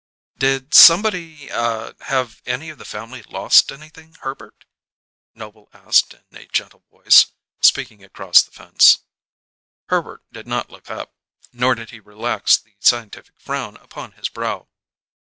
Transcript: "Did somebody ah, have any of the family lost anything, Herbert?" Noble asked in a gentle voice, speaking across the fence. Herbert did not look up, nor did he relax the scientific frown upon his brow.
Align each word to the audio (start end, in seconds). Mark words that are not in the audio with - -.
"Did 0.39 0.73
somebody 0.73 1.51
ah, 1.51 1.93
have 2.01 2.41
any 2.47 2.71
of 2.71 2.79
the 2.79 2.85
family 2.85 3.21
lost 3.29 3.71
anything, 3.71 4.15
Herbert?" 4.21 4.65
Noble 5.35 5.69
asked 5.73 6.15
in 6.15 6.35
a 6.35 6.47
gentle 6.47 6.83
voice, 6.89 7.27
speaking 7.59 8.03
across 8.03 8.41
the 8.41 8.49
fence. 8.49 9.03
Herbert 9.89 10.23
did 10.31 10.47
not 10.47 10.71
look 10.71 10.89
up, 10.89 11.13
nor 11.53 11.75
did 11.75 11.91
he 11.91 11.99
relax 11.99 12.57
the 12.57 12.73
scientific 12.79 13.39
frown 13.39 13.77
upon 13.77 14.13
his 14.13 14.27
brow. 14.27 14.69